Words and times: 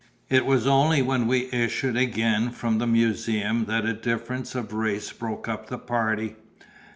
It 0.31 0.47
was 0.47 0.65
only 0.65 1.03
when 1.03 1.27
we 1.27 1.47
issued 1.51 1.95
again 1.95 2.49
from 2.49 2.79
the 2.79 2.87
museum 2.87 3.65
that 3.65 3.85
a 3.85 3.93
difference 3.93 4.55
of 4.55 4.73
race 4.73 5.11
broke 5.13 5.47
up 5.47 5.67
the 5.67 5.77
party. 5.77 6.37